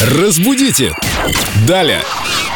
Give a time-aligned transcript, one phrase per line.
[0.00, 0.94] Разбудите!
[1.66, 2.02] Далее!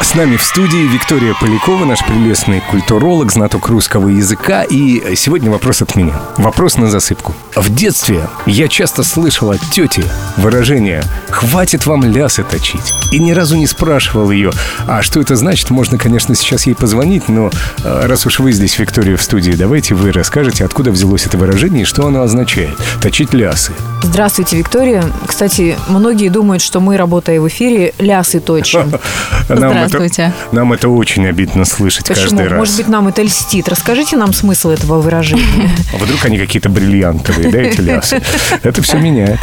[0.01, 4.63] С нами в студии Виктория Полякова, наш прелестный культуролог, знаток русского языка.
[4.63, 6.21] И сегодня вопрос от меня.
[6.37, 7.35] Вопрос на засыпку.
[7.55, 10.03] В детстве я часто слышал от тети
[10.37, 12.93] выражение «хватит вам лясы точить».
[13.11, 14.51] И ни разу не спрашивал ее,
[14.87, 17.51] а что это значит, можно, конечно, сейчас ей позвонить, но
[17.83, 21.83] э, раз уж вы здесь, Виктория, в студии, давайте вы расскажете, откуда взялось это выражение
[21.83, 22.75] и что оно означает.
[23.01, 23.73] Точить лясы.
[24.01, 25.03] Здравствуйте, Виктория.
[25.27, 28.91] Кстати, многие думают, что мы, работая в эфире, лясы точим.
[29.47, 30.33] Здравствуйте.
[30.51, 32.57] нам это очень обидно слышать каждый раз.
[32.57, 33.69] Может быть, нам это льстит.
[33.69, 35.69] Расскажите нам смысл этого выражения.
[35.93, 38.21] А вдруг они какие-то бриллиантовые, да, эти лясы?
[38.63, 39.39] Это все меняет.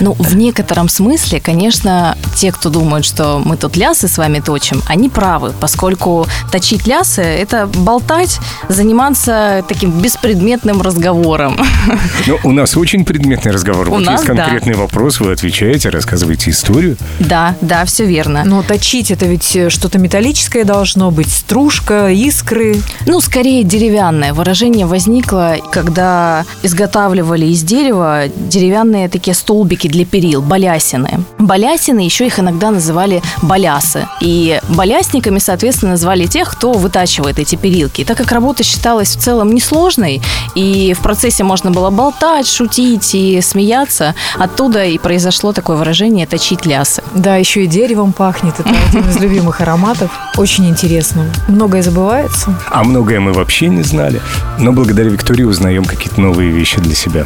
[0.00, 4.82] Ну, в некотором смысле, конечно, те, кто думают, что мы тут лясы с вами точим,
[4.86, 11.58] они правы, поскольку точить лясы– это болтать, заниматься таким беспредметным разговором.
[12.26, 13.88] Но у нас очень предметный разговор.
[13.88, 14.34] У вот нас, есть да.
[14.34, 16.96] конкретный вопрос, вы отвечаете, рассказываете историю.
[17.18, 18.42] Да, да, все верно.
[18.44, 21.30] Но точить это ведь что-то металлическое должно быть.
[21.30, 22.76] Стружка, искры.
[23.06, 24.32] Ну, скорее деревянное.
[24.32, 31.24] Выражение возникло, когда изготавливали из дерева деревянные такие столбики для перил, балясины.
[31.38, 34.08] Балясины, еще их иногда называли балясы.
[34.20, 38.02] И балясниками, соответственно, назвали тех, кто вытачивает эти перилки.
[38.02, 40.20] И так как работа считалась в целом несложной,
[40.54, 46.66] и в процессе можно было болтать, шутить и смеяться, оттуда и произошло такое выражение «точить
[46.66, 47.02] лясы».
[47.14, 48.58] Да, еще и деревом пахнет.
[48.58, 50.10] Это один из любимых ароматов.
[50.36, 51.24] Очень интересно.
[51.48, 52.54] Многое забывается.
[52.70, 54.20] А многое мы вообще не знали.
[54.58, 57.19] Но благодаря Виктории узнаем какие-то новые вещи для себя.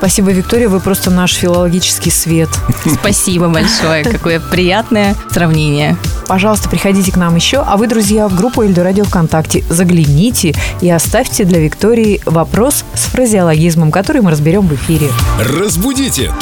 [0.00, 2.48] Спасибо, Виктория, вы просто наш филологический свет.
[2.86, 4.02] Спасибо большое.
[4.02, 5.96] Какое приятное сравнение.
[6.26, 7.58] Пожалуйста, приходите к нам еще.
[7.58, 13.06] А вы, друзья, в группу Эльду Радио ВКонтакте загляните и оставьте для Виктории вопрос с
[13.06, 15.08] фразеологизмом, который мы разберем в эфире.
[15.38, 16.32] Разбудите!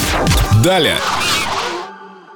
[0.62, 0.98] Далее!